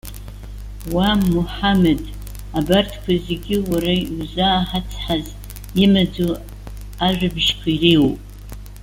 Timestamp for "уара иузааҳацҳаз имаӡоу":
3.69-6.31